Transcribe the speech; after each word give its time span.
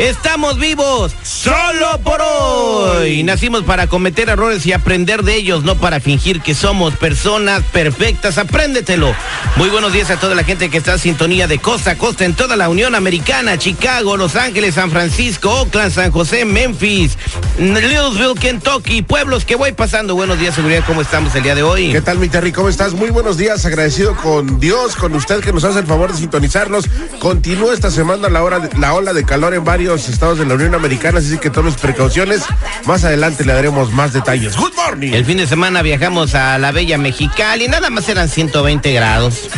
estamos 0.00 0.58
vivos 0.58 1.14
solo 1.22 2.00
por 2.02 2.20
hoy. 2.22 3.22
Nacimos 3.22 3.64
para 3.64 3.86
cometer 3.86 4.30
errores 4.30 4.64
y 4.64 4.72
aprender 4.72 5.22
de 5.22 5.34
ellos, 5.36 5.62
no 5.62 5.74
para 5.74 6.00
fingir 6.00 6.40
que 6.40 6.54
somos 6.54 6.96
personas 6.96 7.62
perfectas. 7.64 8.38
Apréndetelo. 8.38 9.14
Muy 9.56 9.68
buenos 9.68 9.92
días 9.92 10.10
a 10.10 10.18
toda 10.18 10.34
la 10.34 10.42
gente 10.42 10.70
que 10.70 10.78
está 10.78 10.94
en 10.94 10.98
sintonía 11.00 11.46
de 11.46 11.58
costa 11.58 11.92
a 11.92 11.98
costa 11.98 12.24
en 12.24 12.34
toda 12.34 12.56
la 12.56 12.70
Unión 12.70 12.94
Americana, 12.94 13.58
Chicago, 13.58 14.16
Los 14.16 14.36
Ángeles, 14.36 14.76
San 14.76 14.90
Francisco, 14.90 15.50
Oakland, 15.50 15.92
San 15.92 16.10
José, 16.10 16.46
Memphis, 16.46 17.18
Louisville, 17.58 18.34
Kentucky, 18.40 19.02
pueblos 19.02 19.44
que 19.44 19.56
voy 19.56 19.72
pasando. 19.72 20.14
Buenos 20.14 20.38
días, 20.38 20.54
seguridad, 20.54 20.82
¿cómo 20.86 21.02
estamos 21.02 21.34
el 21.34 21.42
día 21.42 21.54
de 21.54 21.62
hoy? 21.62 21.92
¿Qué 21.92 22.00
tal, 22.00 22.18
mi 22.18 22.28
Terry? 22.28 22.52
¿Cómo 22.52 22.70
estás? 22.70 22.94
Muy 22.94 23.10
buenos 23.10 23.36
días, 23.36 23.66
agradecido 23.66 24.16
con 24.16 24.60
Dios, 24.60 24.96
con 24.96 25.14
usted 25.14 25.40
que 25.40 25.52
nos 25.52 25.64
hace 25.64 25.80
el 25.80 25.86
favor 25.86 26.10
de 26.10 26.18
sintonizarnos. 26.18 26.86
Continúa 27.18 27.74
esta 27.74 27.90
semana 27.90 28.30
la, 28.30 28.42
hora 28.42 28.70
la 28.78 28.94
ola 28.94 29.12
de 29.12 29.24
calor 29.24 29.52
en 29.52 29.64
varios 29.64 29.89
estados 29.94 30.38
de 30.38 30.46
la 30.46 30.54
Unión 30.54 30.74
Americana, 30.74 31.18
así 31.18 31.38
que 31.38 31.50
tomes 31.50 31.74
precauciones. 31.74 32.42
Más 32.86 33.04
adelante 33.04 33.44
le 33.44 33.52
daremos 33.52 33.92
más 33.92 34.12
detalles. 34.12 34.56
Good 34.56 34.74
morning. 34.74 35.12
El 35.12 35.24
fin 35.24 35.38
de 35.38 35.46
semana 35.46 35.82
viajamos 35.82 36.34
a 36.34 36.58
la 36.58 36.72
bella 36.72 36.98
Mexicali, 36.98 37.68
nada 37.68 37.90
más 37.90 38.08
eran 38.08 38.28
120 38.28 38.92
grados. 38.92 39.48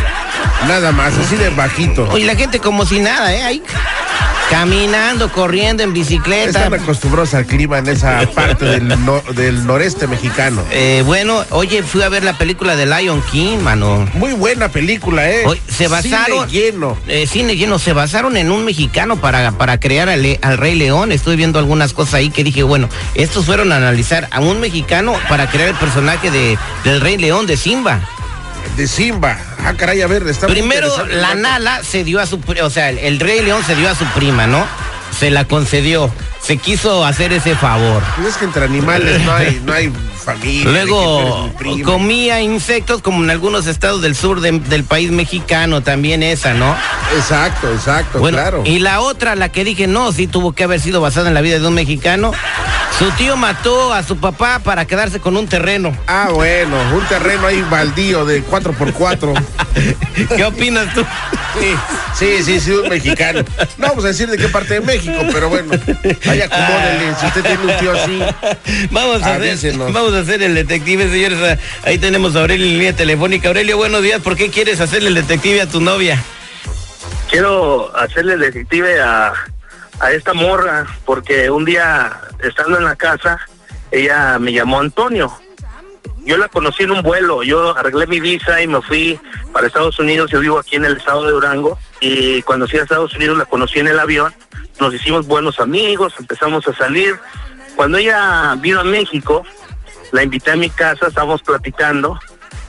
Nada 0.66 0.92
más, 0.92 1.16
así 1.18 1.36
de 1.36 1.50
bajito. 1.50 2.08
Oye, 2.10 2.24
la 2.24 2.36
gente 2.36 2.60
como 2.60 2.86
si 2.86 3.00
nada, 3.00 3.34
¿eh? 3.34 3.42
Ahí 3.42 3.62
caminando, 4.52 5.32
corriendo 5.32 5.82
en 5.82 5.94
bicicleta. 5.94 6.66
Están 6.66 6.74
acostumbrados 6.74 7.32
al 7.32 7.46
clima 7.46 7.78
en 7.78 7.88
esa 7.88 8.20
parte 8.34 8.66
del, 8.66 8.86
no- 9.02 9.22
del 9.34 9.66
noreste 9.66 10.06
mexicano. 10.06 10.62
Eh, 10.70 11.02
bueno, 11.06 11.42
oye, 11.50 11.82
fui 11.82 12.02
a 12.02 12.10
ver 12.10 12.22
la 12.22 12.36
película 12.36 12.76
de 12.76 12.84
Lion 12.84 13.22
King, 13.32 13.58
mano. 13.58 14.06
Muy 14.12 14.34
buena 14.34 14.68
película, 14.68 15.30
¿eh? 15.30 15.44
Oye, 15.46 15.60
se 15.68 15.88
basaron. 15.88 16.50
Cine 16.50 16.62
lleno. 16.70 16.98
Eh, 17.08 17.26
cine 17.26 17.56
lleno. 17.56 17.78
Se 17.78 17.94
basaron 17.94 18.36
en 18.36 18.52
un 18.52 18.66
mexicano 18.66 19.16
para, 19.16 19.52
para 19.52 19.80
crear 19.80 20.10
al, 20.10 20.38
al 20.42 20.58
Rey 20.58 20.74
León. 20.74 21.12
Estoy 21.12 21.36
viendo 21.36 21.58
algunas 21.58 21.94
cosas 21.94 22.14
ahí 22.14 22.28
que 22.28 22.44
dije, 22.44 22.62
bueno, 22.62 22.90
estos 23.14 23.46
fueron 23.46 23.72
a 23.72 23.76
analizar 23.78 24.28
a 24.32 24.40
un 24.40 24.60
mexicano 24.60 25.14
para 25.30 25.48
crear 25.48 25.70
el 25.70 25.76
personaje 25.76 26.30
de, 26.30 26.58
del 26.84 27.00
Rey 27.00 27.16
León 27.16 27.46
de 27.46 27.56
Simba. 27.56 28.06
De 28.76 28.88
Simba. 28.88 29.38
Ah, 29.64 29.74
caray, 29.76 30.00
a 30.00 30.06
ver, 30.06 30.26
está 30.28 30.46
Primero, 30.46 30.88
la. 31.06 31.34
Nala 31.34 31.82
se 31.84 32.04
dio 32.04 32.20
a 32.20 32.26
su, 32.26 32.40
o 32.62 32.70
sea, 32.70 32.88
el, 32.90 32.98
el 32.98 33.20
Rey 33.20 33.40
León 33.42 33.62
se 33.64 33.74
dio 33.76 33.88
a 33.88 33.94
su 33.94 34.04
prima, 34.06 34.46
¿no? 34.46 34.66
Se 35.18 35.30
la 35.30 35.44
concedió. 35.44 36.10
Se 36.40 36.56
quiso 36.56 37.04
hacer 37.04 37.32
ese 37.32 37.54
favor. 37.54 38.02
Pues 38.16 38.28
es 38.28 38.36
que 38.36 38.46
entre 38.46 38.64
animales 38.64 39.20
no 39.22 39.32
hay, 39.32 39.62
no 39.64 39.72
hay 39.72 39.92
familia. 40.24 40.70
Luego 40.72 41.52
comía 41.84 42.40
insectos 42.40 43.00
como 43.02 43.22
en 43.22 43.30
algunos 43.30 43.66
estados 43.68 44.02
del 44.02 44.16
sur 44.16 44.40
de- 44.40 44.58
del 44.58 44.82
país 44.82 45.12
mexicano, 45.12 45.82
también 45.82 46.22
esa, 46.24 46.54
¿no? 46.54 46.74
Exacto, 47.16 47.70
exacto, 47.72 48.18
Bueno, 48.18 48.38
claro. 48.38 48.62
y 48.64 48.80
la 48.80 49.00
otra, 49.02 49.36
la 49.36 49.50
que 49.50 49.62
dije, 49.62 49.86
no, 49.86 50.10
sí 50.10 50.26
tuvo 50.26 50.52
que 50.52 50.64
haber 50.64 50.80
sido 50.80 51.00
basada 51.00 51.28
en 51.28 51.34
la 51.34 51.42
vida 51.42 51.60
de 51.60 51.66
un 51.68 51.74
mexicano. 51.74 52.32
Su 53.02 53.10
tío 53.16 53.36
mató 53.36 53.92
a 53.92 54.04
su 54.04 54.16
papá 54.18 54.60
para 54.60 54.84
quedarse 54.84 55.18
con 55.18 55.36
un 55.36 55.48
terreno. 55.48 55.92
Ah, 56.06 56.28
bueno, 56.32 56.76
un 56.94 57.04
terreno 57.06 57.48
ahí 57.48 57.60
baldío 57.68 58.24
de 58.24 58.44
4x4. 58.44 59.44
¿Qué 60.36 60.44
opinas 60.44 60.94
tú? 60.94 61.04
Sí, 61.58 61.74
sí, 62.14 62.42
sí, 62.44 62.60
sí, 62.60 62.70
un 62.70 62.88
mexicano. 62.88 63.44
No 63.76 63.88
vamos 63.88 64.04
a 64.04 64.08
decir 64.08 64.28
de 64.28 64.38
qué 64.38 64.46
parte 64.46 64.74
de 64.74 64.82
México, 64.82 65.18
pero 65.32 65.48
bueno, 65.48 65.72
ahí 66.28 66.42
acomódenle. 66.42 67.14
Si 67.18 67.26
usted 67.26 67.42
tiene 67.42 67.72
un 67.72 67.80
tío 67.80 67.92
así, 67.92 68.22
Vamos 68.92 69.20
a, 69.24 69.34
hacer, 69.34 69.76
vamos 69.76 70.14
a 70.14 70.20
hacer 70.20 70.40
el 70.40 70.54
detective, 70.54 71.10
señores. 71.10 71.58
Ahí 71.82 71.98
tenemos 71.98 72.36
a 72.36 72.42
Aurelio 72.42 72.66
en 72.66 72.74
línea 72.74 72.94
telefónica. 72.94 73.48
Aurelio, 73.48 73.78
buenos 73.78 74.02
días. 74.02 74.20
¿Por 74.20 74.36
qué 74.36 74.48
quieres 74.48 74.80
hacerle 74.80 75.08
el 75.08 75.16
detective 75.16 75.60
a 75.60 75.66
tu 75.66 75.80
novia? 75.80 76.22
quiero 77.28 77.96
hacerle 77.96 78.36
detective 78.36 79.00
a, 79.00 79.32
a 79.98 80.12
esta 80.12 80.34
morra 80.34 80.86
porque 81.04 81.50
un 81.50 81.64
día 81.64 82.20
estando 82.42 82.78
en 82.78 82.84
la 82.84 82.96
casa 82.96 83.38
ella 83.90 84.38
me 84.38 84.52
llamó 84.52 84.80
Antonio 84.80 85.32
yo 86.24 86.36
la 86.36 86.48
conocí 86.48 86.84
en 86.84 86.92
un 86.92 87.02
vuelo 87.02 87.42
yo 87.42 87.76
arreglé 87.76 88.06
mi 88.06 88.20
visa 88.20 88.60
y 88.62 88.66
me 88.66 88.80
fui 88.82 89.18
para 89.52 89.66
Estados 89.66 89.98
Unidos 89.98 90.30
yo 90.30 90.40
vivo 90.40 90.58
aquí 90.58 90.76
en 90.76 90.84
el 90.84 90.96
estado 90.96 91.24
de 91.24 91.32
Durango 91.32 91.78
y 92.00 92.42
cuando 92.42 92.66
fui 92.66 92.78
a 92.78 92.82
Estados 92.82 93.14
Unidos 93.14 93.38
la 93.38 93.44
conocí 93.44 93.80
en 93.80 93.88
el 93.88 93.98
avión 93.98 94.34
nos 94.80 94.94
hicimos 94.94 95.26
buenos 95.26 95.60
amigos 95.60 96.14
empezamos 96.18 96.66
a 96.68 96.74
salir 96.74 97.18
cuando 97.76 97.98
ella 97.98 98.54
vino 98.58 98.80
a 98.80 98.84
México 98.84 99.44
la 100.12 100.22
invité 100.22 100.52
a 100.52 100.56
mi 100.56 100.70
casa 100.70 101.08
estábamos 101.08 101.42
platicando 101.42 102.18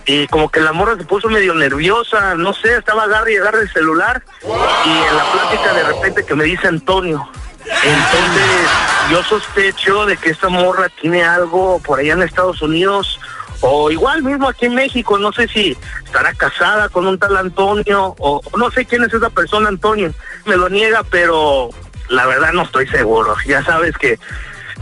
y 0.06 0.28
como 0.28 0.50
que 0.50 0.60
la 0.60 0.74
morra 0.74 0.98
se 0.98 1.06
puso 1.06 1.30
medio 1.30 1.54
nerviosa, 1.54 2.36
no 2.36 2.54
sé, 2.54 2.78
estaba 2.78 3.04
agarre 3.04 3.34
y 3.34 3.38
agarre 3.38 3.62
el 3.62 3.72
celular 3.72 4.22
y 4.44 4.90
en 4.90 5.18
la 5.18 5.32
plática 5.32 5.74
de 5.74 5.84
repente 5.84 6.26
que 6.26 6.36
me 6.36 6.44
dice 6.44 6.68
Antonio. 6.68 7.30
Entonces 7.66 8.70
yo 9.10 9.24
sospecho 9.24 10.06
de 10.06 10.18
que 10.18 10.30
esta 10.30 10.50
morra 10.50 10.90
tiene 11.02 11.24
algo 11.24 11.80
por 11.80 12.00
allá 12.00 12.14
en 12.14 12.24
Estados 12.24 12.62
Unidos 12.62 13.20
o 13.62 13.90
igual 13.90 14.24
mismo 14.24 14.50
aquí 14.50 14.66
en 14.66 14.76
México, 14.76 15.18
no 15.18 15.32
sé 15.32 15.48
si 15.48 15.78
estará 16.04 16.34
casada 16.34 16.90
con 16.90 17.08
un 17.08 17.18
tal 17.18 17.38
Antonio 17.38 18.14
o 18.20 18.42
no 18.58 18.70
sé 18.72 18.86
quién 18.86 19.04
es 19.04 19.14
esa 19.14 19.30
persona 19.30 19.70
Antonio, 19.70 20.14
me 20.46 20.58
lo 20.58 20.68
niega, 20.70 21.04
pero 21.04 21.70
la 22.10 22.26
verdad 22.26 22.52
no 22.54 22.64
estoy 22.64 22.88
seguro. 22.88 23.36
Ya 23.46 23.64
sabes 23.64 23.98
que 23.98 24.20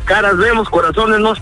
caras 0.06 0.38
vemos, 0.38 0.70
corazones 0.70 1.20
no. 1.20 1.34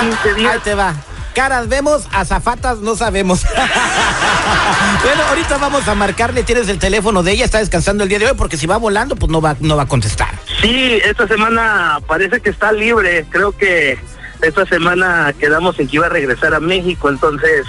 15 0.00 0.34
días. 0.34 0.54
Ahí 0.54 0.60
te 0.60 0.74
va. 0.74 0.94
Caras 1.34 1.68
vemos, 1.68 2.08
azafatas 2.12 2.78
no 2.78 2.96
sabemos. 2.96 3.44
bueno, 5.04 5.22
ahorita 5.28 5.58
vamos 5.58 5.86
a 5.86 5.94
marcarle, 5.94 6.42
tienes 6.42 6.68
el 6.68 6.78
teléfono 6.78 7.22
de 7.22 7.32
ella, 7.32 7.44
está 7.44 7.58
descansando 7.58 8.02
el 8.02 8.08
día 8.08 8.18
de 8.18 8.26
hoy, 8.26 8.34
porque 8.36 8.56
si 8.56 8.66
va 8.66 8.76
volando, 8.76 9.16
pues 9.16 9.30
no 9.30 9.40
va, 9.40 9.56
no 9.60 9.76
va 9.76 9.84
a 9.84 9.88
contestar. 9.88 10.30
Sí, 10.60 11.00
esta 11.04 11.28
semana 11.28 12.00
parece 12.06 12.40
que 12.40 12.50
está 12.50 12.72
libre. 12.72 13.24
Creo 13.30 13.52
que 13.52 13.98
esta 14.42 14.66
semana 14.66 15.32
quedamos 15.38 15.78
en 15.78 15.88
que 15.88 15.96
iba 15.96 16.06
a 16.06 16.10
regresar 16.10 16.54
a 16.54 16.60
México, 16.60 17.08
entonces 17.08 17.66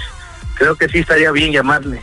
creo 0.54 0.74
que 0.74 0.88
sí 0.88 0.98
estaría 0.98 1.30
bien 1.30 1.52
llamarle. 1.52 2.02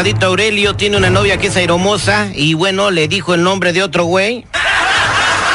pasadito 0.01 0.25
Aurelio. 0.25 0.75
Tiene 0.75 0.97
una 0.97 1.11
novia 1.11 1.37
que 1.37 1.47
es 1.47 1.55
aeromosa 1.55 2.29
y 2.33 2.55
bueno, 2.55 2.89
le 2.89 3.07
dijo 3.07 3.35
el 3.35 3.43
nombre 3.43 3.71
de 3.71 3.83
otro 3.83 4.05
güey. 4.05 4.45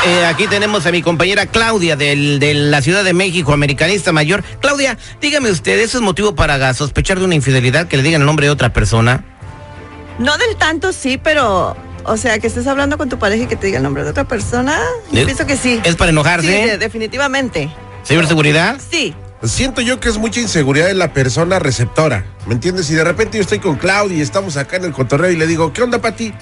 Eh, 0.06 0.24
aquí 0.24 0.46
tenemos 0.46 0.86
a 0.86 0.92
mi 0.92 1.02
compañera 1.02 1.46
Claudia 1.46 1.96
del- 1.96 2.38
de 2.38 2.54
la 2.54 2.80
Ciudad 2.80 3.02
de 3.02 3.12
México, 3.12 3.52
americanista 3.52 4.12
mayor. 4.12 4.44
Claudia, 4.60 4.96
dígame 5.20 5.50
usted, 5.50 5.80
¿eso 5.80 5.98
es 5.98 6.02
motivo 6.04 6.36
para 6.36 6.72
sospechar 6.74 7.18
de 7.18 7.24
una 7.24 7.34
infidelidad 7.34 7.88
que 7.88 7.96
le 7.96 8.04
digan 8.04 8.20
el 8.20 8.26
nombre 8.26 8.46
de 8.46 8.52
otra 8.52 8.72
persona? 8.72 9.24
No 10.20 10.38
del 10.38 10.54
tanto 10.56 10.92
sí, 10.92 11.18
pero 11.18 11.76
O 12.08 12.16
sea, 12.16 12.38
que 12.38 12.46
estés 12.46 12.68
hablando 12.68 12.98
con 12.98 13.08
tu 13.08 13.18
pareja 13.18 13.42
y 13.42 13.46
que 13.48 13.56
te 13.56 13.66
diga 13.66 13.78
el 13.78 13.82
nombre 13.82 14.04
de 14.04 14.10
otra 14.10 14.22
persona. 14.28 14.78
Yo 15.10 15.18
¿Es- 15.18 15.24
pienso 15.24 15.44
que 15.44 15.56
sí. 15.56 15.80
¿Es 15.82 15.96
para 15.96 16.10
enojarse? 16.12 16.46
Sí, 16.46 16.68
de- 16.68 16.78
definitivamente. 16.78 17.68
¿Señor 18.04 18.28
Seguridad? 18.28 18.76
Sí. 18.92 19.12
Siento 19.42 19.80
yo 19.80 20.00
que 20.00 20.08
es 20.08 20.18
mucha 20.18 20.40
inseguridad 20.40 20.90
en 20.90 20.98
la 20.98 21.12
persona 21.12 21.58
receptora. 21.58 22.24
¿Me 22.46 22.54
entiendes? 22.54 22.86
Si 22.86 22.94
de 22.94 23.04
repente 23.04 23.38
yo 23.38 23.42
estoy 23.42 23.58
con 23.58 23.76
Claudia 23.76 24.16
y 24.16 24.20
estamos 24.20 24.56
acá 24.56 24.76
en 24.76 24.84
el 24.84 24.92
cotorreo 24.92 25.30
y 25.30 25.36
le 25.36 25.46
digo, 25.46 25.72
¿qué 25.72 25.82
onda, 25.82 26.00
Pati? 26.00 26.32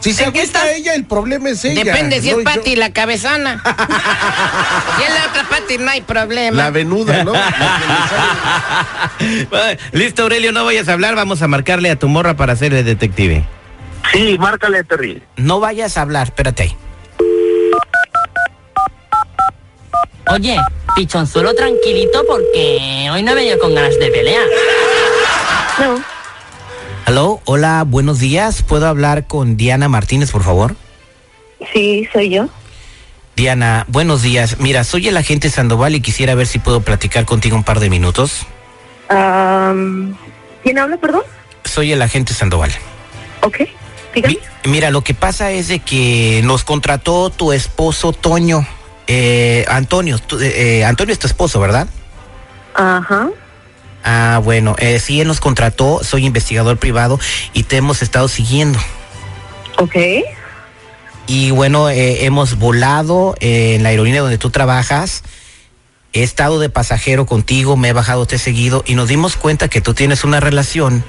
Si 0.00 0.12
se 0.12 0.24
¿En 0.24 0.32
qué 0.32 0.40
agüita 0.40 0.60
estás? 0.60 0.76
ella, 0.76 0.94
el 0.94 1.04
problema 1.04 1.50
es 1.50 1.64
ella. 1.64 1.84
Depende 1.84 2.20
si 2.20 2.30
no 2.30 2.38
es 2.38 2.44
yo. 2.44 2.44
Pati 2.44 2.76
la 2.76 2.92
cabezona. 2.92 3.62
si 4.96 5.02
es 5.02 5.14
la 5.14 5.26
otra 5.28 5.48
Pati, 5.48 5.78
no 5.78 5.90
hay 5.90 6.00
problema. 6.00 6.56
La 6.56 6.70
venuda, 6.70 7.24
¿no? 7.24 7.32
Listo, 9.92 10.22
Aurelio, 10.22 10.52
no 10.52 10.64
vayas 10.64 10.88
a 10.88 10.94
hablar. 10.94 11.14
Vamos 11.14 11.42
a 11.42 11.48
marcarle 11.48 11.90
a 11.90 11.98
tu 11.98 12.08
morra 12.08 12.36
para 12.36 12.56
ser 12.56 12.72
el 12.74 12.84
detective. 12.84 13.44
Sí, 14.12 14.36
márcale, 14.38 14.84
Terry. 14.84 15.22
No 15.36 15.60
vayas 15.60 15.98
a 15.98 16.02
hablar, 16.02 16.28
espérate 16.28 16.62
ahí. 16.62 16.76
Oye, 20.30 20.56
pichonzuelo 20.94 21.54
tranquilito 21.54 22.24
porque 22.28 23.08
hoy 23.12 23.22
no 23.22 23.32
he 23.32 23.34
venido 23.34 23.58
con 23.58 23.74
ganas 23.74 23.98
de 23.98 24.10
pelear. 24.10 24.44
No, 25.80 26.02
Aló, 27.06 27.40
hola, 27.46 27.84
buenos 27.86 28.18
días. 28.18 28.62
¿Puedo 28.62 28.86
hablar 28.86 29.26
con 29.26 29.56
Diana 29.56 29.88
Martínez, 29.88 30.30
por 30.30 30.42
favor? 30.42 30.76
sí, 31.72 32.08
soy 32.12 32.30
yo. 32.30 32.48
Diana, 33.36 33.84
buenos 33.88 34.22
días. 34.22 34.58
Mira, 34.58 34.84
soy 34.84 35.08
el 35.08 35.16
agente 35.16 35.48
Sandoval 35.48 35.94
y 35.94 36.00
quisiera 36.00 36.34
ver 36.34 36.46
si 36.46 36.58
puedo 36.58 36.80
platicar 36.80 37.24
contigo 37.24 37.56
un 37.56 37.64
par 37.64 37.78
de 37.80 37.88
minutos. 37.88 38.46
Am, 39.08 40.16
¿Quién 40.62 40.78
habla, 40.78 40.96
perdón? 40.98 41.22
Soy 41.64 41.92
el 41.92 42.02
agente 42.02 42.34
Sandoval. 42.34 42.72
Ok, 43.42 43.60
dígame. 44.14 44.38
Mi- 44.64 44.70
mira, 44.70 44.90
lo 44.90 45.02
que 45.02 45.14
pasa 45.14 45.52
es 45.52 45.68
de 45.68 45.78
que 45.78 46.40
nos 46.44 46.64
contrató 46.64 47.30
tu 47.30 47.52
esposo 47.52 48.12
Toño. 48.12 48.66
Eh, 49.08 49.64
Antonio, 49.68 50.20
eh, 50.40 50.80
eh, 50.80 50.84
Antonio 50.84 51.14
es 51.14 51.18
tu 51.18 51.26
esposo, 51.26 51.58
¿verdad? 51.58 51.88
Ajá. 52.74 53.30
Ah, 54.04 54.40
bueno, 54.44 54.76
eh, 54.78 55.00
sí, 55.00 55.20
él 55.20 55.26
nos 55.26 55.40
contrató, 55.40 56.04
soy 56.04 56.26
investigador 56.26 56.76
privado 56.76 57.18
y 57.54 57.64
te 57.64 57.78
hemos 57.78 58.02
estado 58.02 58.28
siguiendo. 58.28 58.78
Ok. 59.78 59.96
Y 61.26 61.50
bueno, 61.50 61.90
hemos 61.90 62.58
volado 62.58 63.34
en 63.40 63.82
la 63.82 63.90
aerolínea 63.90 64.22
donde 64.22 64.38
tú 64.38 64.50
trabajas. 64.50 65.24
He 66.14 66.22
estado 66.22 66.58
de 66.58 66.70
pasajero 66.70 67.26
contigo, 67.26 67.76
me 67.76 67.88
he 67.88 67.92
bajado 67.92 68.24
te 68.24 68.36
he 68.36 68.38
seguido 68.38 68.82
y 68.86 68.94
nos 68.94 69.08
dimos 69.08 69.36
cuenta 69.36 69.68
que 69.68 69.82
tú 69.82 69.92
tienes 69.92 70.24
una 70.24 70.40
relación 70.40 71.04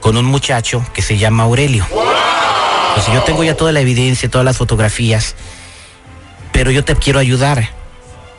con 0.00 0.16
un 0.16 0.24
muchacho 0.24 0.84
que 0.92 1.02
se 1.02 1.18
llama 1.18 1.44
Aurelio. 1.44 1.86
Pues 2.94 3.06
yo 3.06 3.22
tengo 3.22 3.44
ya 3.44 3.56
toda 3.56 3.70
la 3.70 3.80
evidencia, 3.80 4.28
todas 4.28 4.44
las 4.44 4.56
fotografías, 4.56 5.36
pero 6.58 6.72
yo 6.72 6.84
te 6.84 6.96
quiero 6.96 7.20
ayudar. 7.20 7.68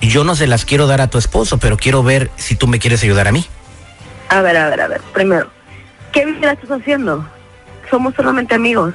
Yo 0.01 0.25
no 0.25 0.35
se 0.35 0.45
las 0.45 0.65
quiero 0.65 0.87
dar 0.87 0.99
a 0.99 1.09
tu 1.09 1.17
esposo, 1.17 1.57
pero 1.57 1.77
quiero 1.77 2.03
ver 2.03 2.29
si 2.35 2.53
tú 2.53 2.67
me 2.67 2.77
quieres 2.77 3.01
ayudar 3.01 3.29
a 3.29 3.31
mí. 3.31 3.45
A 4.27 4.41
ver, 4.41 4.57
a 4.57 4.67
ver, 4.67 4.81
a 4.81 4.87
ver. 4.89 4.99
Primero, 5.13 5.49
¿qué 6.11 6.25
vida 6.25 6.51
estás 6.51 6.69
haciendo? 6.81 7.25
Somos 7.89 8.13
solamente 8.15 8.55
amigos. 8.55 8.93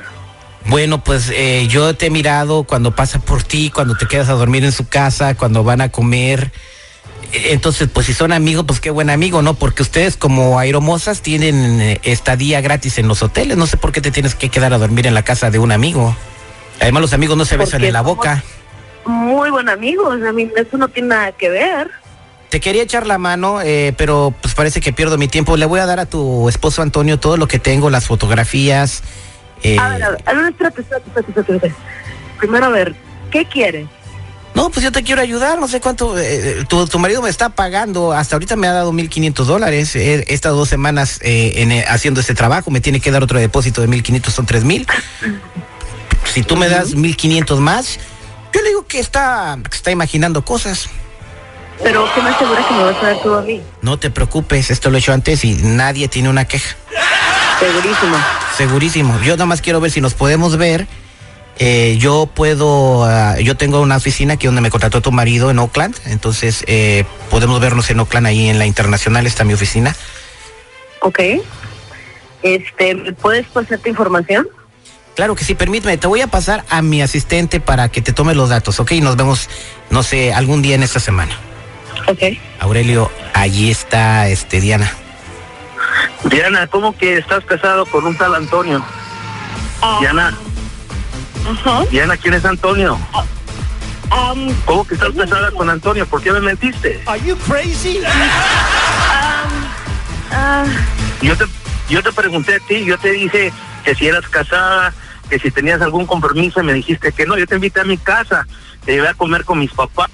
Bueno, 0.66 1.02
pues 1.02 1.30
eh, 1.34 1.66
yo 1.70 1.96
te 1.96 2.06
he 2.06 2.10
mirado 2.10 2.64
cuando 2.64 2.94
pasa 2.94 3.18
por 3.18 3.42
ti, 3.42 3.70
cuando 3.70 3.94
te 3.94 4.06
quedas 4.06 4.28
a 4.28 4.34
dormir 4.34 4.62
en 4.62 4.72
su 4.72 4.86
casa, 4.88 5.34
cuando 5.34 5.64
van 5.64 5.80
a 5.80 5.88
comer. 5.88 6.52
Eh, 7.32 7.52
Entonces, 7.52 7.88
pues 7.90 8.04
si 8.04 8.12
son 8.12 8.30
amigos, 8.30 8.66
pues 8.68 8.78
qué 8.78 8.90
buen 8.90 9.08
amigo, 9.08 9.40
¿no? 9.40 9.54
Porque 9.54 9.80
ustedes 9.82 10.18
como 10.18 10.58
aeromosas 10.58 11.22
tienen 11.22 11.80
eh, 11.80 11.98
estadía 12.02 12.60
gratis 12.60 12.98
en 12.98 13.08
los 13.08 13.22
hoteles. 13.22 13.56
No 13.56 13.66
sé 13.66 13.78
por 13.78 13.90
qué 13.90 14.02
te 14.02 14.10
tienes 14.10 14.34
que 14.34 14.50
quedar 14.50 14.74
a 14.74 14.78
dormir 14.78 15.06
en 15.06 15.14
la 15.14 15.22
casa 15.22 15.50
de 15.50 15.58
un 15.58 15.72
amigo. 15.72 16.14
Además, 16.78 17.00
los 17.00 17.14
amigos 17.14 17.38
no 17.38 17.46
se 17.46 17.56
besan 17.56 17.82
en 17.84 17.94
la 17.94 18.00
somos- 18.00 18.16
boca. 18.16 18.44
Muy 19.06 19.50
buen 19.50 19.68
amigos. 19.68 20.20
A 20.22 20.32
mí 20.32 20.50
eso 20.56 20.76
no 20.76 20.88
tiene 20.88 21.08
nada 21.08 21.32
que 21.32 21.48
ver. 21.50 21.90
Te 22.48 22.60
quería 22.60 22.82
echar 22.82 23.06
la 23.06 23.18
mano, 23.18 23.60
eh, 23.62 23.92
pero 23.96 24.32
pues 24.40 24.54
parece 24.54 24.80
que 24.80 24.92
pierdo 24.92 25.18
mi 25.18 25.26
tiempo. 25.28 25.56
Le 25.56 25.66
voy 25.66 25.80
a 25.80 25.86
dar 25.86 25.98
a 26.00 26.06
tu 26.06 26.48
esposo 26.48 26.82
Antonio 26.82 27.18
todo 27.18 27.36
lo 27.36 27.48
que 27.48 27.58
tengo, 27.58 27.90
las 27.90 28.06
fotografías. 28.06 29.02
eh, 29.62 29.76
A 29.78 29.88
ver, 29.88 30.02
a 30.04 30.10
ver. 30.10 30.22
A 30.26 30.32
ver, 30.34 30.44
espérate, 30.52 30.80
espérate, 30.82 31.08
espérate, 31.08 31.40
espérate. 31.40 31.74
Primero, 32.38 32.66
a 32.66 32.68
ver, 32.68 32.94
¿qué 33.30 33.44
quieres? 33.46 33.88
No, 34.54 34.70
pues 34.70 34.84
yo 34.84 34.92
te 34.92 35.02
quiero 35.02 35.20
ayudar, 35.20 35.58
no 35.58 35.66
sé 35.66 35.80
cuánto. 35.80 36.16
eh, 36.16 36.64
tu, 36.68 36.86
tu 36.86 37.00
marido 37.00 37.20
me 37.22 37.28
está 37.28 37.48
pagando, 37.48 38.12
hasta 38.12 38.36
ahorita 38.36 38.54
me 38.54 38.68
ha 38.68 38.72
dado 38.72 38.92
1.500 38.92 39.32
dólares. 39.46 39.96
He 39.96 40.32
estado 40.32 40.56
dos 40.56 40.68
semanas 40.68 41.18
eh, 41.22 41.54
en, 41.56 41.72
eh, 41.72 41.84
haciendo 41.88 42.20
este 42.20 42.34
trabajo, 42.36 42.70
me 42.70 42.80
tiene 42.80 43.00
que 43.00 43.10
dar 43.10 43.24
otro 43.24 43.40
depósito 43.40 43.80
de 43.80 43.88
1.500, 43.88 44.28
son 44.30 44.46
3.000. 44.46 44.86
Si 46.32 46.42
tú 46.44 46.56
me 46.56 46.68
das 46.68 46.94
1.500 46.94 47.58
más, 47.58 47.98
que 48.94 49.00
está, 49.00 49.58
que 49.68 49.76
está 49.76 49.90
imaginando 49.90 50.44
cosas. 50.44 50.88
Pero, 51.82 52.08
¿qué 52.14 52.22
me 52.22 52.30
asegura 52.30 52.64
que 52.64 52.74
me 52.74 52.84
vas 52.84 53.02
a 53.02 53.06
dar 53.08 53.22
todo 53.24 53.38
a 53.38 53.42
mí? 53.42 53.60
No 53.82 53.98
te 53.98 54.08
preocupes, 54.08 54.70
esto 54.70 54.88
lo 54.88 54.96
he 54.96 55.00
hecho 55.00 55.12
antes 55.12 55.44
y 55.44 55.54
nadie 55.54 56.06
tiene 56.06 56.28
una 56.28 56.44
queja. 56.44 56.76
Segurísimo. 57.58 58.16
Segurísimo. 58.56 59.20
Yo 59.22 59.32
nada 59.32 59.46
más 59.46 59.62
quiero 59.62 59.80
ver 59.80 59.90
si 59.90 60.00
nos 60.00 60.14
podemos 60.14 60.56
ver. 60.56 60.86
Eh, 61.58 61.96
yo 61.98 62.30
puedo, 62.32 63.04
ah, 63.04 63.40
yo 63.40 63.56
tengo 63.56 63.80
una 63.80 63.96
oficina 63.96 64.34
aquí 64.34 64.46
donde 64.46 64.60
me 64.60 64.70
contrató 64.70 65.00
tu 65.00 65.10
marido 65.10 65.50
en 65.50 65.58
Oakland, 65.58 65.96
entonces 66.06 66.64
eh, 66.68 67.04
podemos 67.30 67.60
vernos 67.60 67.90
en 67.90 67.98
Oakland, 67.98 68.28
ahí 68.28 68.48
en 68.48 68.60
la 68.60 68.66
Internacional 68.66 69.26
está 69.26 69.42
mi 69.42 69.54
oficina. 69.54 69.96
Ok. 71.00 71.18
Este, 72.44 72.94
¿me 72.94 73.12
puedes 73.12 73.46
pasar 73.48 73.78
tu 73.78 73.88
información? 73.88 74.46
Claro 75.14 75.34
que 75.36 75.44
sí, 75.44 75.54
permíteme, 75.54 75.96
te 75.96 76.06
voy 76.08 76.20
a 76.22 76.26
pasar 76.26 76.64
a 76.70 76.82
mi 76.82 77.00
asistente 77.00 77.60
para 77.60 77.88
que 77.88 78.02
te 78.02 78.12
tome 78.12 78.34
los 78.34 78.48
datos, 78.48 78.80
¿ok? 78.80 78.92
Nos 79.02 79.16
vemos, 79.16 79.48
no 79.90 80.02
sé, 80.02 80.34
algún 80.34 80.60
día 80.60 80.74
en 80.74 80.82
esta 80.82 80.98
semana. 80.98 81.32
Ok. 82.08 82.36
Aurelio, 82.60 83.10
allí 83.32 83.70
está, 83.70 84.26
este, 84.28 84.60
Diana. 84.60 84.90
Diana, 86.24 86.66
¿cómo 86.66 86.96
que 86.96 87.16
estás 87.18 87.44
casado 87.44 87.86
con 87.86 88.04
un 88.06 88.16
tal 88.16 88.34
Antonio? 88.34 88.84
Diana, 90.00 90.36
Ajá. 91.48 91.84
Diana, 91.90 92.16
¿quién 92.16 92.34
es 92.34 92.44
Antonio? 92.44 92.98
¿Cómo 94.64 94.86
que 94.86 94.94
estás 94.94 95.10
casada 95.16 95.50
con 95.52 95.68
Antonio? 95.70 96.06
¿Por 96.06 96.22
qué 96.22 96.32
me 96.32 96.40
mentiste? 96.40 97.00
Are 97.06 97.20
you 97.24 97.36
crazy? 97.36 98.00
ah, 100.32 100.64
Yo 101.22 101.36
te, 101.36 101.44
yo 101.88 102.02
te 102.02 102.12
pregunté 102.12 102.56
a 102.56 102.60
ti, 102.60 102.84
yo 102.84 102.98
te 102.98 103.10
dije 103.12 103.52
que 103.84 103.94
si 103.94 104.06
eras 104.06 104.26
casada, 104.28 104.92
que 105.28 105.38
si 105.38 105.50
tenías 105.50 105.80
algún 105.80 106.06
compromiso, 106.06 106.60
y 106.60 106.64
me 106.64 106.72
dijiste 106.72 107.12
que 107.12 107.26
no. 107.26 107.36
Yo 107.36 107.46
te 107.46 107.56
invité 107.56 107.80
a 107.80 107.84
mi 107.84 107.98
casa, 107.98 108.46
te 108.84 108.92
llevé 108.92 109.08
a 109.08 109.14
comer 109.14 109.44
con 109.44 109.58
mis 109.58 109.72
papás, 109.72 110.10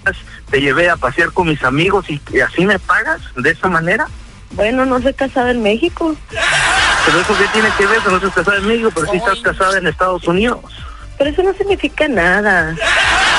te 0.50 0.60
llevé 0.60 0.90
a 0.90 0.96
pasear 0.96 1.32
con 1.32 1.48
mis 1.48 1.62
amigos 1.64 2.08
y, 2.08 2.20
y 2.32 2.40
así 2.40 2.66
me 2.66 2.78
pagas 2.78 3.20
de 3.36 3.50
esa 3.50 3.68
manera. 3.68 4.06
bueno, 4.52 4.84
no 4.86 5.00
soy 5.00 5.14
casada 5.14 5.50
en 5.50 5.62
México. 5.62 6.14
Pero 7.06 7.20
eso 7.20 7.38
qué 7.38 7.46
tiene 7.52 7.68
que 7.78 7.86
ver, 7.86 7.98
que 8.00 8.10
no 8.10 8.16
estás 8.16 8.34
casada 8.34 8.58
en 8.58 8.66
México, 8.66 8.90
pero 8.94 9.06
sí 9.10 9.16
estás 9.16 9.40
casada 9.40 9.78
en 9.78 9.86
Estados 9.86 10.26
Unidos. 10.28 10.60
Pero 11.18 11.30
eso 11.30 11.42
no 11.42 11.52
significa 11.54 12.08
nada. 12.08 12.70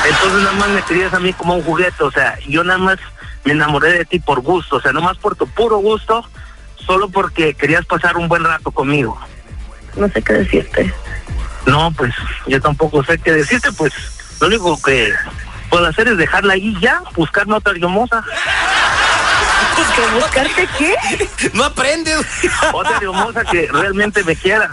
Entonces 0.07 0.41
nada 0.43 0.53
más 0.53 0.69
me 0.69 0.81
querías 0.83 1.13
a 1.13 1.19
mí 1.19 1.33
como 1.33 1.55
un 1.55 1.63
juguete, 1.63 2.03
o 2.03 2.11
sea, 2.11 2.37
yo 2.47 2.63
nada 2.63 2.79
más 2.79 2.97
me 3.43 3.53
enamoré 3.53 3.93
de 3.93 4.05
ti 4.05 4.19
por 4.19 4.41
gusto, 4.41 4.77
o 4.77 4.81
sea, 4.81 4.91
nada 4.91 5.05
más 5.05 5.17
por 5.17 5.35
tu 5.35 5.47
puro 5.47 5.77
gusto, 5.77 6.23
solo 6.85 7.09
porque 7.09 7.53
querías 7.53 7.85
pasar 7.85 8.17
un 8.17 8.27
buen 8.27 8.43
rato 8.43 8.71
conmigo. 8.71 9.19
No 9.95 10.07
sé 10.09 10.21
qué 10.21 10.33
decirte. 10.33 10.93
No, 11.65 11.91
pues 11.91 12.13
yo 12.47 12.59
tampoco 12.61 13.03
sé 13.03 13.17
qué 13.19 13.33
decirte, 13.33 13.71
pues 13.71 13.93
lo 14.39 14.47
único 14.47 14.81
que 14.81 15.13
puedo 15.69 15.85
hacer 15.85 16.07
es 16.07 16.17
dejarla 16.17 16.53
ahí 16.53 16.75
ya, 16.81 17.01
buscarme 17.15 17.55
otra 17.55 17.73
hermosa. 17.73 18.23
¿Buscarte 20.15 20.67
qué? 20.77 20.95
No 21.53 21.65
aprendes. 21.65 22.25
Otra 22.73 22.97
hermosa 23.01 23.43
que 23.45 23.69
realmente 23.71 24.23
me 24.23 24.35
quiera. 24.35 24.69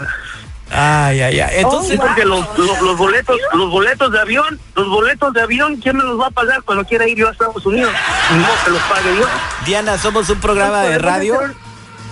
Ay, 0.71 1.21
ay, 1.21 1.39
ay. 1.39 1.55
Entonces, 1.61 1.99
porque 1.99 2.25
los, 2.25 2.45
los, 2.57 2.81
los 2.81 2.97
boletos, 2.97 3.39
los 3.53 3.71
boletos 3.71 4.11
de 4.11 4.19
avión, 4.19 4.59
los 4.75 4.87
boletos 4.87 5.33
de 5.33 5.41
avión, 5.41 5.77
¿quién 5.77 5.97
me 5.97 6.03
los 6.03 6.19
va 6.19 6.27
a 6.27 6.31
pagar 6.31 6.61
cuando 6.63 6.85
quiera 6.85 7.07
ir 7.07 7.17
yo 7.17 7.27
a 7.27 7.31
Estados 7.31 7.65
Unidos? 7.65 7.91
No 8.31 8.47
que 8.63 8.71
los 8.71 8.81
pague 8.83 9.15
yo. 9.17 9.25
Diana, 9.65 9.97
somos 9.97 10.29
un 10.29 10.39
programa 10.39 10.83
de 10.83 10.99
radio. 10.99 11.39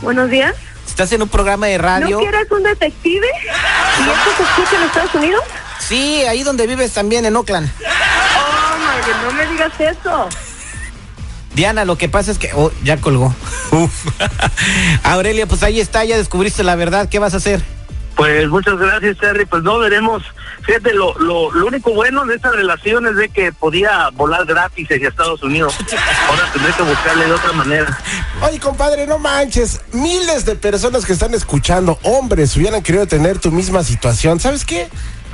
Buenos 0.01 0.29
días. 0.29 0.55
¿Estás 0.88 1.12
en 1.12 1.22
un 1.22 1.29
programa 1.29 1.67
de 1.67 1.77
radio? 1.77 2.17
¿No 2.17 2.20
quieres 2.20 2.51
un 2.51 2.63
detective? 2.63 3.27
¿Y 3.27 4.10
esto 4.10 4.29
se 4.38 4.44
escucha 4.44 4.75
en 4.77 4.84
Estados 4.84 5.15
Unidos? 5.15 5.44
Sí, 5.79 6.24
ahí 6.24 6.44
donde 6.44 6.65
vives 6.67 6.91
también, 6.91 7.25
en 7.25 7.36
Oakland. 7.36 7.70
Oh, 7.79 9.06
God, 9.06 9.32
no 9.32 9.32
me 9.34 9.46
digas 9.48 9.72
eso. 9.79 10.27
Diana, 11.53 11.86
lo 11.86 11.98
que 11.98 12.10
pasa 12.10 12.32
es 12.32 12.38
que... 12.38 12.51
Oh, 12.53 12.72
ya 12.84 12.98
colgó. 12.98 13.34
Uf. 13.72 14.08
Aurelia, 15.03 15.46
pues 15.48 15.63
ahí 15.63 15.79
está, 15.79 16.03
ya 16.03 16.17
descubriste 16.17 16.63
la 16.63 16.75
verdad. 16.75 17.10
¿Qué 17.10 17.20
vas 17.20 17.34
a 17.34 17.38
hacer? 17.38 17.63
Pues 18.17 18.50
muchas 18.50 18.77
gracias, 18.79 19.17
Terry. 19.19 19.45
Pues 19.45 19.62
no 19.62 19.77
veremos. 19.77 20.24
Fíjate, 20.63 20.91
lo, 20.93 21.17
lo, 21.19 21.51
lo 21.51 21.67
único 21.67 21.93
bueno 21.93 22.25
de 22.25 22.36
esta 22.36 22.51
relación 22.51 23.05
es 23.05 23.15
de 23.15 23.29
que 23.29 23.53
podía 23.53 24.09
volar 24.13 24.43
gratis 24.45 24.88
hacia 24.91 25.07
Estados 25.07 25.43
Unidos. 25.43 25.77
Ahora 26.27 26.51
tendré 26.51 26.74
que 26.74 26.81
buscarle 26.83 27.25
de 27.27 27.31
otra 27.31 27.53
manera. 27.53 27.97
Oye, 28.41 28.59
compadre, 28.59 29.05
no 29.05 29.19
manches. 29.19 29.81
Miles 29.93 30.45
de 30.45 30.55
personas 30.55 31.05
que 31.05 31.13
están 31.13 31.36
escuchando, 31.36 32.00
hombres, 32.01 32.57
hubieran 32.57 32.81
querido 32.81 33.05
tener 33.05 33.38
tu 33.38 33.51
misma 33.51 33.83
situación. 33.83 34.39
¿Sabes 34.39 34.65
qué? 34.65 34.89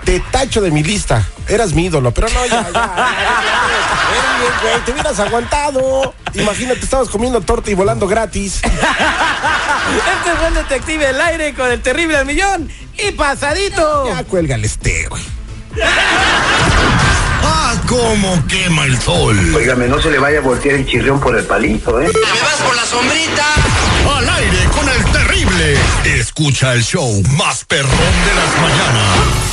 Te 0.06 0.20
tacho 0.32 0.62
de 0.62 0.72
mi 0.72 0.84
lista. 0.84 1.28
Eras 1.48 1.74
mi 1.74 1.86
ídolo, 1.86 2.14
pero 2.14 2.28
no, 2.30 2.46
ya, 2.46 2.70
ya. 2.72 3.16
te 4.86 4.92
hubieras 4.92 5.20
aguantado. 5.20 6.14
Imagínate, 6.34 6.82
estabas 6.82 7.10
comiendo 7.10 7.42
torta 7.42 7.72
y 7.72 7.74
volando 7.74 8.08
gratis. 8.08 8.62
Este 8.64 10.36
fue 10.38 10.48
el 10.48 10.54
detective 10.56 11.08
del 11.08 11.22
aire 11.22 11.54
con 11.54 11.72
el 11.72 11.82
terrible 11.82 12.18
al 12.18 12.26
millón 12.26 12.70
y 12.98 13.12
pasadito. 13.12 14.08
Ya 14.08 14.24
cuélgale 14.24 14.68
este, 14.68 15.08
güey. 15.08 15.24
¡Ah, 17.44 17.76
cómo 17.88 18.42
quema 18.48 18.86
el 18.86 19.00
sol! 19.00 19.38
Óigame, 19.56 19.88
no 19.88 20.02
se 20.02 20.10
le 20.10 20.20
vaya 20.20 20.40
a 20.40 20.42
voltear 20.42 20.76
el 20.76 20.86
chirrión 20.86 21.20
por 21.20 21.38
el 21.38 21.44
palito, 21.46 22.00
¿eh? 22.02 22.08
¿Me 22.14 22.42
vas 22.42 22.62
por 22.66 22.76
la 22.76 22.86
sombrita? 22.86 23.46
Al 24.18 24.30
aire 24.30 24.66
con 24.72 24.88
el 24.88 25.04
terrible. 25.12 25.78
Escucha 26.06 26.74
el 26.74 26.84
show 26.84 27.22
más 27.38 27.66
perrón 27.66 27.92
de 27.92 28.36
las 28.36 28.62
mañanas. 28.62 29.53